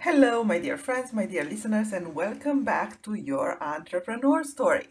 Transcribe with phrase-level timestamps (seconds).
[0.00, 4.86] Hello, my dear friends, my dear listeners, and welcome back to your entrepreneur story.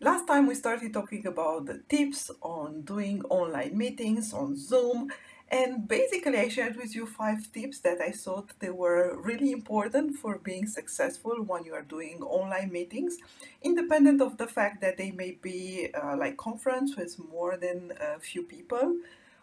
[0.00, 5.10] Last time we started talking about the tips on doing online meetings on Zoom,
[5.48, 10.16] and basically I shared with you five tips that I thought they were really important
[10.16, 13.16] for being successful when you are doing online meetings,
[13.62, 18.20] independent of the fact that they may be uh, like conference with more than a
[18.20, 18.96] few people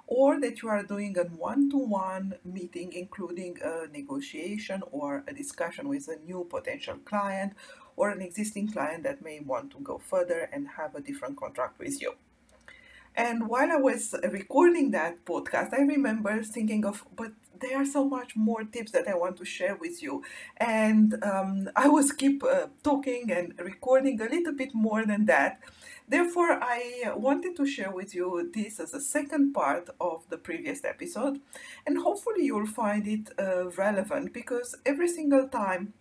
[0.07, 6.07] or that you are doing a one-to-one meeting including a negotiation or a discussion with
[6.07, 7.53] a new potential client
[7.97, 11.77] or an existing client that may want to go further and have a different contract
[11.79, 12.13] with you.
[13.15, 18.05] And while I was recording that podcast, I remember thinking of, but there are so
[18.05, 20.23] much more tips that I want to share with you.
[20.57, 25.59] And um, I was keep uh, talking and recording a little bit more than that.
[26.09, 30.85] Therefore, I wanted to share with you this as a second part of the previous
[30.85, 31.41] episode,
[31.85, 35.93] and hopefully you'll find it uh, relevant because every single time,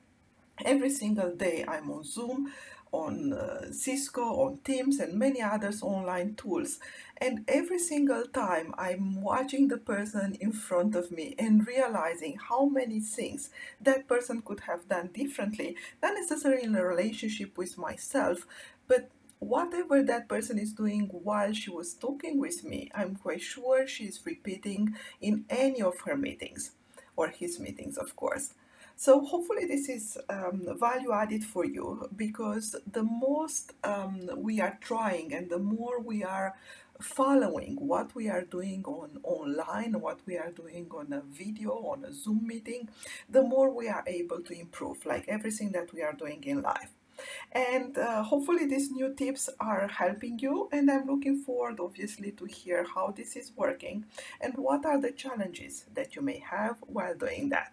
[0.64, 2.52] every single day I'm on Zoom,
[2.96, 6.78] on uh, Cisco, on Teams, and many others online tools.
[7.18, 12.66] And every single time I'm watching the person in front of me and realizing how
[12.66, 18.46] many things that person could have done differently, not necessarily in a relationship with myself,
[18.88, 23.86] but whatever that person is doing while she was talking with me, I'm quite sure
[23.86, 26.72] she's repeating in any of her meetings
[27.16, 28.54] or his meetings, of course.
[28.98, 34.78] So hopefully this is um, value added for you because the most um, we are
[34.80, 36.54] trying and the more we are
[36.98, 42.06] following what we are doing on online, what we are doing on a video, on
[42.06, 42.88] a Zoom meeting,
[43.28, 46.92] the more we are able to improve, like everything that we are doing in life.
[47.52, 52.44] And uh, hopefully these new tips are helping you and i'm looking forward obviously to
[52.44, 54.04] hear how this is working
[54.38, 57.72] and what are the challenges that you may have while doing that.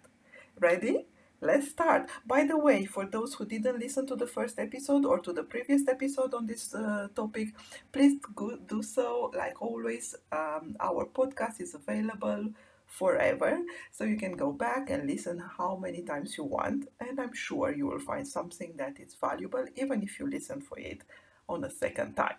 [0.58, 1.06] Ready
[1.44, 5.20] let's start by the way for those who didn't listen to the first episode or
[5.20, 7.48] to the previous episode on this uh, topic
[7.92, 8.18] please
[8.66, 12.48] do so like always um, our podcast is available
[12.86, 13.58] forever.
[13.90, 17.74] So you can go back and listen how many times you want, and I'm sure
[17.74, 21.02] you will find something that is valuable, even if you listen for it
[21.48, 22.36] on a second time.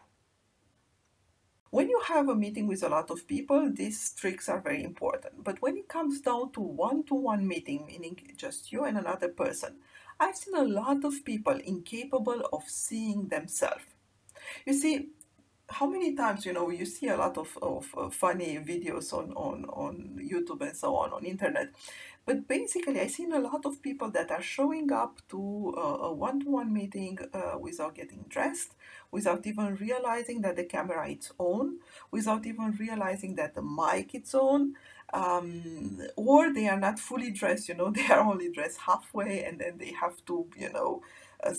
[1.75, 5.43] When you have a meeting with a lot of people, these tricks are very important.
[5.43, 9.27] But when it comes down to one to one meeting, meaning just you and another
[9.27, 9.75] person,
[10.17, 13.83] I've seen a lot of people incapable of seeing themselves.
[14.65, 15.09] You see,
[15.67, 19.31] how many times you know you see a lot of, of uh, funny videos on,
[19.33, 21.69] on on youtube and so on on internet
[22.25, 26.71] but basically i've seen a lot of people that are showing up to a one-to-one
[26.73, 28.73] meeting uh, without getting dressed
[29.11, 31.77] without even realizing that the camera is on
[32.11, 34.73] without even realizing that the mic is on
[35.13, 39.59] um, or they are not fully dressed you know they are only dressed halfway and
[39.59, 41.01] then they have to you know
[41.43, 41.53] Uh,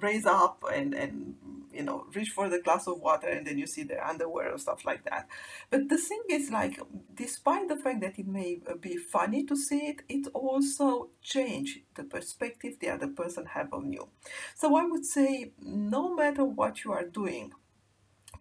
[0.00, 1.34] raise up and and
[1.72, 4.58] you know reach for the glass of water and then you see their underwear or
[4.58, 5.26] stuff like that.
[5.70, 6.78] But the thing is like
[7.14, 11.80] despite the fact that it may uh, be funny to see it it also change
[11.94, 14.08] the perspective the other person have on you.
[14.54, 17.52] So i would say no matter what you are doing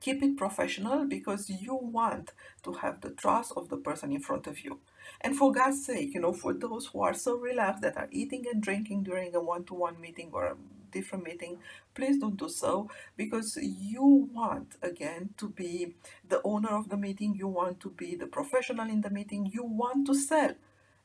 [0.01, 4.47] keep it professional because you want to have the trust of the person in front
[4.47, 4.79] of you
[5.21, 8.45] and for God's sake, you know, for those who are so relaxed that are eating
[8.51, 10.55] and drinking during a one to one meeting or a
[10.91, 11.57] different meeting,
[11.93, 15.95] please don't do so because you want, again, to be
[16.27, 19.63] the owner of the meeting, you want to be the professional in the meeting, you
[19.63, 20.55] want to sell.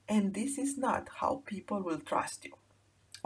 [0.09, 2.53] And this is not how people will trust you.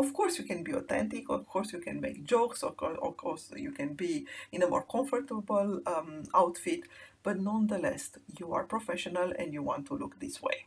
[0.00, 3.19] Of course, you can be authentic, of course, you can make jokes, of course, of
[3.19, 6.85] course you can be in a more comfortable um, outfit,
[7.23, 10.58] but nonetheless, you are professional and you want to look this way.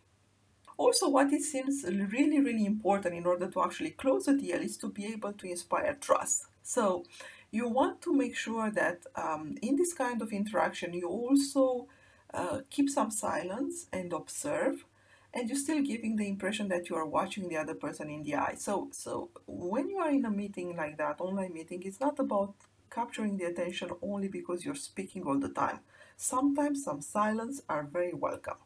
[0.78, 1.84] Also, what it seems
[2.16, 5.48] really, really important in order to actually close a deal is to be able to
[5.50, 6.46] inspire trust.
[6.62, 7.04] So,
[7.50, 11.88] you want to make sure that um, in this kind of interaction, you also
[12.36, 14.86] uh, keep some silence and observe,
[15.34, 18.36] and you're still giving the impression that you are watching the other person in the
[18.36, 18.56] eye.
[18.58, 22.54] So, so when you are in a meeting like that, online meeting, it's not about
[22.92, 25.80] capturing the attention only because you're speaking all the time.
[26.16, 28.58] Sometimes some silence are very welcome.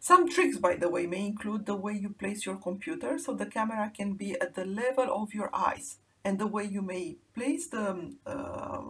[0.00, 3.44] Some tricks, by the way, may include the way you place your computer so the
[3.46, 7.68] camera can be at the level of your eyes and the way you may place
[7.68, 8.82] the um, uh,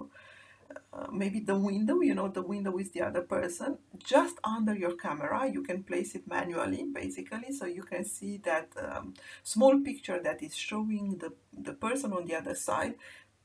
[1.13, 5.49] maybe the window, you know, the window is the other person, just under your camera.
[5.51, 10.43] You can place it manually, basically, so you can see that um, small picture that
[10.43, 12.95] is showing the, the person on the other side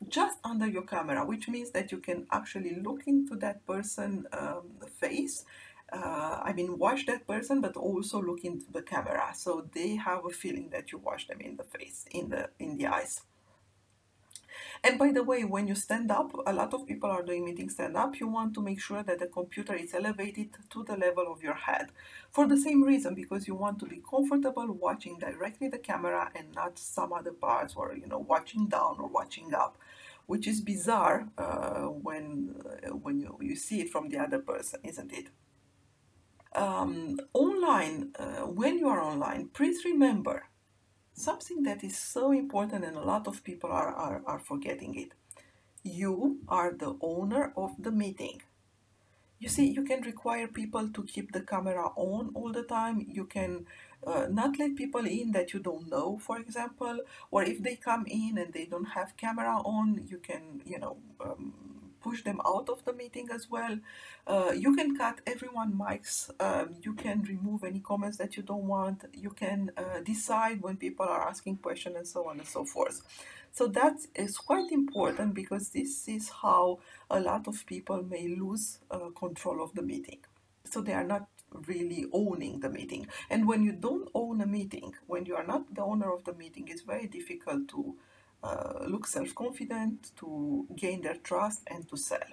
[0.10, 4.64] just under your camera, which means that you can actually look into that person um,
[5.00, 5.46] face.
[5.92, 10.26] Uh, I mean, watch that person, but also look into the camera, so they have
[10.26, 13.22] a feeling that you watch them in the face, in the in the eyes.
[14.86, 17.74] And by the way, when you stand up, a lot of people are doing meetings
[17.74, 21.26] stand up, you want to make sure that the computer is elevated to the level
[21.32, 21.88] of your head.
[22.32, 26.54] For the same reason, because you want to be comfortable watching directly the camera and
[26.54, 29.76] not some other parts or, you know, watching down or watching up
[30.28, 34.80] which is bizarre uh, when uh, when you, you see it from the other person,
[34.84, 35.28] isn't it?
[36.54, 40.48] Um, online, uh, when you are online, please remember
[41.16, 45.14] something that is so important and a lot of people are, are, are forgetting it.
[45.84, 48.42] You are the owner of the meeting.
[49.40, 53.06] You see, you can require people to keep the camera on all the time.
[53.08, 53.66] You can
[54.06, 57.00] uh, not let people in that you don't know, for example,
[57.32, 60.98] or if they come in and they don't have camera on, you can, you know,
[61.22, 61.54] um,
[62.06, 63.76] push them out of the meeting as well.
[64.28, 66.16] Uh, you can cut everyone mics.
[66.48, 68.98] Um, you can remove any comments that you don't want.
[69.26, 72.98] You can uh, decide when people are asking questions and so on and so forth.
[73.58, 76.80] So that is quite important because this is how
[77.10, 80.20] a lot of people may lose uh, control of the meeting.
[80.72, 81.28] So they are not
[81.68, 83.08] really owning the meeting.
[83.30, 86.34] And when you don't own a meeting, when you are not the owner of the
[86.34, 87.96] meeting, it's very difficult to
[88.88, 92.30] look self-confident, to gain their trust and to sell.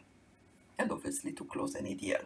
[0.78, 2.22] And obviously to close any deal.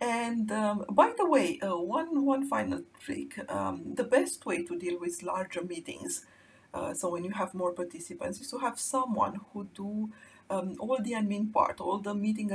[0.00, 4.78] And um, by the way, uh, one, one final trick, um, the best way to
[4.78, 6.24] deal with larger meetings,
[6.72, 10.10] uh, so when you have more participants, is to have someone who do
[10.50, 12.50] um, all the admin part, all the meeting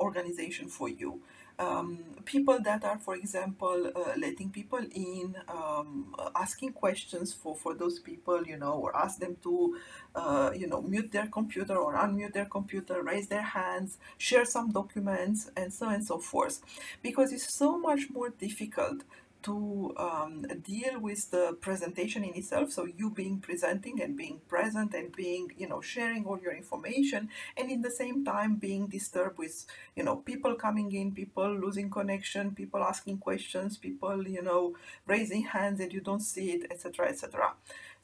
[0.00, 1.20] organization for you
[1.62, 7.74] um, people that are, for example, uh, letting people in, um, asking questions for, for
[7.74, 9.76] those people, you know, or ask them to,
[10.14, 14.70] uh, you know, mute their computer or unmute their computer, raise their hands, share some
[14.70, 16.60] documents, and so on and so forth.
[17.02, 19.02] Because it's so much more difficult
[19.42, 22.72] to um, deal with the presentation in itself.
[22.72, 27.28] So you being presenting and being present and being you know sharing all your information
[27.56, 29.66] and in the same time being disturbed with
[29.96, 34.74] you know people coming in people losing connection people asking questions people you know
[35.06, 37.52] raising hands and you don't see it etc etc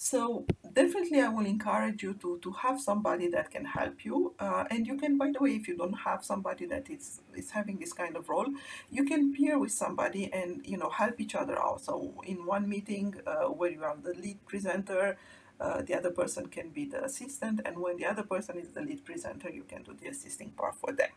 [0.00, 4.32] so definitely I will encourage you to, to have somebody that can help you.
[4.38, 7.50] Uh, and you can, by the way, if you don't have somebody that is, is
[7.50, 8.46] having this kind of role,
[8.92, 11.80] you can peer with somebody and, you know, help each other out.
[11.80, 15.18] So in one meeting uh, where you are the lead presenter,
[15.60, 17.62] uh, the other person can be the assistant.
[17.64, 20.76] And when the other person is the lead presenter, you can do the assisting part
[20.76, 21.10] for them.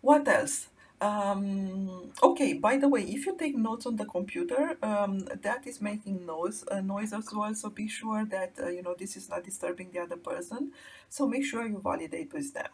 [0.00, 0.68] What else?
[1.00, 5.80] Um, okay, by the way, if you take notes on the computer, um, that is
[5.80, 7.54] making noise, uh, noise as well.
[7.54, 10.72] So be sure that, uh, you know, this is not disturbing the other person.
[11.08, 12.70] So make sure you validate with them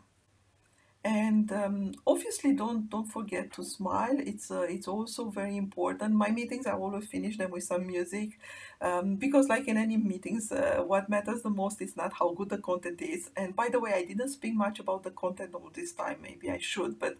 [1.05, 4.17] and um, obviously don't don't forget to smile.
[4.19, 6.15] It's uh, it's also very important.
[6.15, 8.39] My meetings i always finish them with some music
[8.81, 12.49] um, because like in any meetings uh, what matters the most is not how good
[12.49, 13.31] the content is.
[13.37, 16.19] And by the way i didn't speak much about the content all this time.
[16.23, 17.17] Maybe i should but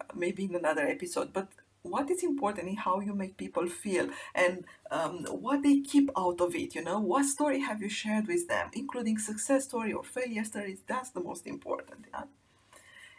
[0.00, 1.32] uh, maybe in another episode.
[1.32, 1.48] But
[1.82, 6.40] what is important is how you make people feel and um, what they keep out
[6.40, 6.98] of it you know?
[6.98, 11.20] What story have you shared with them including success story or failure stories that's the
[11.20, 12.24] most important yeah?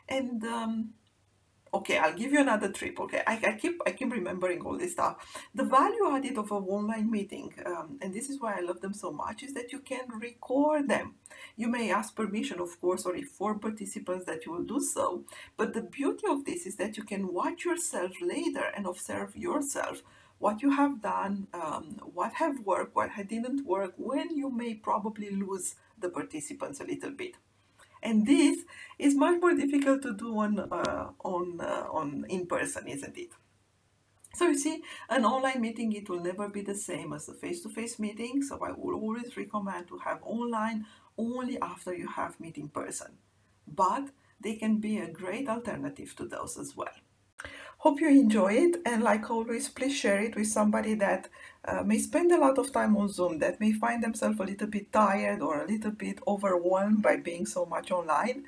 [0.10, 0.90] And um,
[1.74, 3.22] okay i'll give you another trip okay?
[3.28, 5.16] I, I, keep i keep remembering all this stuff.
[5.54, 8.94] The value added of a online meeting um, and this is why i love them
[8.94, 11.16] so much is that you can record them.
[11.56, 15.24] You may ask permission of course or inform participants that you will do so
[15.58, 20.02] but the beauty of this is that you can watch yourself later and observe yourself
[20.40, 25.30] what you have done um, what have worked what didn't work when you may probably
[25.30, 27.36] lose the participants a little bit
[28.02, 28.66] and this
[28.98, 33.32] is much more difficult to do on uh, on uh, on in person isn't it?
[34.36, 37.98] So you see an online meeting it will never be the same as a face-to-face
[38.00, 38.44] meeting.
[38.44, 40.86] So i will always recommend to have online
[41.18, 43.18] only after you have meet in person.
[43.68, 46.96] But they can be a great alternative to those as well
[47.80, 51.30] Hope you enjoy it and like always please share it with somebody that
[51.66, 54.68] uh, may spend a lot of time on Zoom, that may find themselves a little
[54.68, 58.46] bit tired or a little bit overwhelmed by being so much online.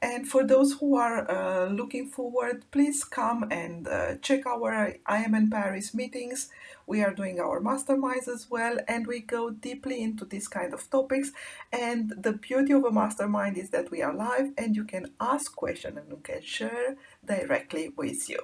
[0.00, 5.18] And for those who are uh, looking forward, please come and uh, check our I
[5.18, 6.50] Am in Paris meetings.
[6.86, 10.90] We are doing our masterminds as well, and we go deeply into this kind of
[10.90, 11.32] topics.
[11.72, 15.54] And the beauty of a mastermind is that we are live and you can ask
[15.56, 18.40] questions and you can share directly with you.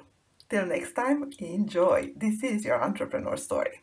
[0.49, 2.13] Till next time, enjoy.
[2.17, 3.83] This is your entrepreneur story.